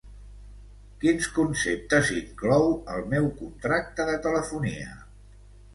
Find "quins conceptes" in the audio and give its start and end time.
1.03-2.11